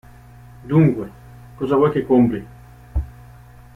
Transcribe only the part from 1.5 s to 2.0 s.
cosa vuoi